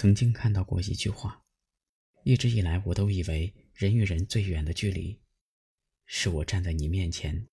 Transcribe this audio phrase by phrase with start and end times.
[0.00, 1.44] 曾经看到过一句话，
[2.22, 5.20] 一直以来我都以为人与人最远的距离，
[6.06, 7.48] 是我站在你面前，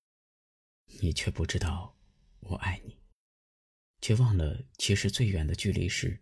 [1.01, 1.97] 你却不知道
[2.41, 2.99] 我爱你，
[3.99, 6.21] 却忘了其实最远的距离是，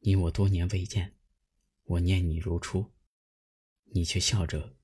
[0.00, 1.14] 你我多年未见，
[1.84, 2.92] 我念你如初，
[3.84, 4.76] 你却笑着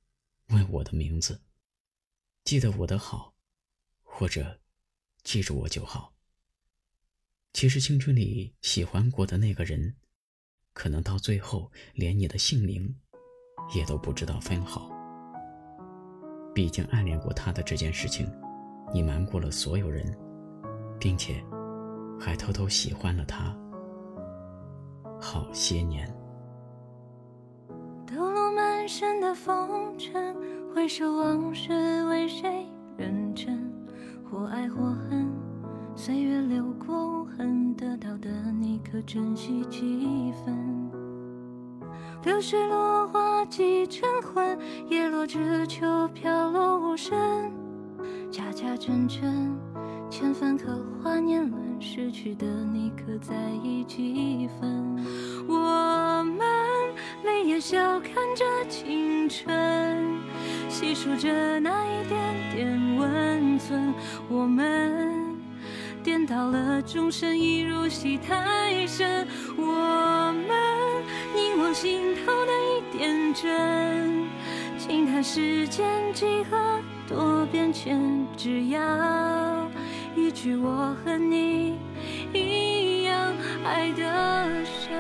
[0.47, 1.43] 问我的名字，
[2.45, 3.35] 记得我的好，
[4.03, 4.61] 或者
[5.25, 6.15] 记住我就好。
[7.53, 9.97] 其实青春里喜欢过的那个人。
[10.75, 12.94] 可能到最后，连你的姓名
[13.75, 14.90] 也都不知道分好。
[16.54, 18.30] 毕竟暗恋过他的这件事情，
[18.93, 20.04] 你瞒过了所有人，
[20.99, 21.43] 并且
[22.21, 23.57] 还偷偷喜欢了他
[25.21, 26.07] 好些年。
[28.07, 30.36] 抖落满身的风尘，
[30.75, 32.66] 回首往事，为谁
[32.98, 33.72] 认真？
[34.30, 35.31] 或爱或恨，
[36.05, 37.23] 岁月流过。
[37.23, 38.29] 无痕得到的
[38.61, 40.91] 你可珍惜几分？
[42.25, 47.17] 流水落花几成魂，叶落知秋飘落无声。
[48.33, 49.56] 恰恰真真，
[50.11, 54.98] 千帆刻画年轮，失去的你可在意几分？
[55.47, 56.41] 我们
[57.22, 60.19] 泪眼笑看着青春，
[60.69, 63.94] 细数着那一点点温存。
[64.28, 65.22] 我们。
[66.03, 69.27] 颠倒了众生，一如戏太深。
[69.56, 74.27] 我们凝望心头的一点真，
[74.77, 78.27] 轻叹世间几何多变迁。
[78.36, 79.70] 只要
[80.17, 81.78] 一句我和你
[82.34, 83.33] 一样
[83.64, 84.91] 爱得深。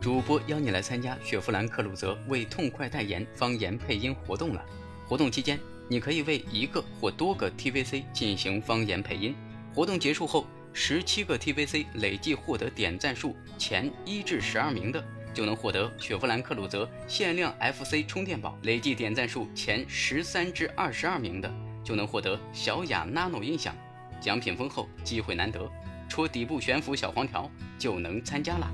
[0.00, 4.62] 主播邀你来参加雪佛兰克鲁泽为痛快代言方言配音活动了，
[5.06, 5.58] 活动期间。
[5.90, 9.34] 你可以为一个或多个 TVC 进行方言配音。
[9.74, 21.52] 活动结束后，十七个 TVC 累计获得点赞数前一至十二名的，就能获得雪佛兰克鲁泽限量 FC 充电宝；累计点赞数前十三至二十二名的，
[21.82, 23.74] 就能获得小雅 Nano 音响。
[24.20, 25.68] 奖品丰厚，机会难得，
[26.08, 28.70] 戳底部悬浮小黄条就能参加啦。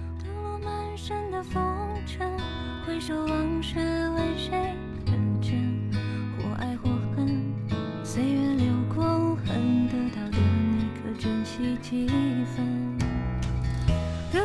[2.05, 3.01] 几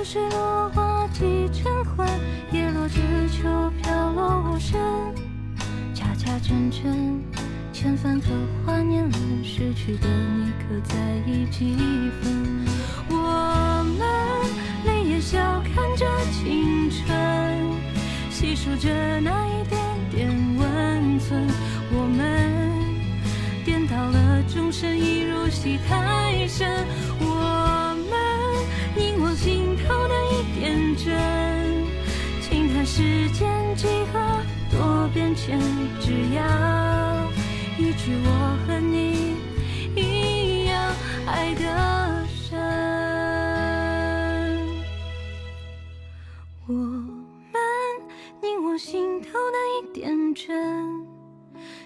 [0.01, 2.07] 流水落花几成魂，
[2.51, 4.81] 叶落知秋飘落无声。
[5.93, 7.21] 恰恰真真，
[7.71, 8.29] 千番刻
[8.65, 9.13] 画年轮，
[9.43, 10.95] 失去的你可在
[11.27, 11.75] 意几
[12.19, 12.65] 分？
[13.11, 14.01] 我们
[14.85, 17.77] 泪眼笑看着青春，
[18.31, 18.89] 细数着
[19.19, 19.79] 那一点
[20.09, 21.47] 点温存。
[21.91, 22.73] 我们
[23.63, 26.80] 颠倒了众生，一如戏太深。
[35.13, 35.59] 变迁，
[35.99, 36.41] 只要
[37.77, 39.35] 一句我和你
[39.95, 40.95] 一样
[41.27, 42.57] 爱的深。
[46.65, 47.53] 我们
[48.41, 51.05] 凝望心头的一点真，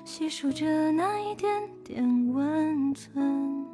[0.04, 1.50] 细数着那一点
[1.84, 3.66] 点温存，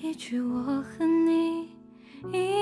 [0.00, 1.68] 一句我和你
[2.32, 2.59] 一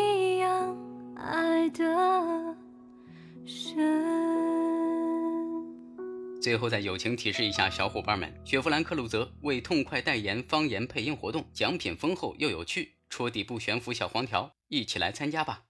[6.49, 15.68] 最后再友情提示一下小伙伴们，雪佛兰克鲁泽为痛快代言方言配音活动，奖品丰厚又有趣，戳底部悬浮小黄条，一起来参加吧。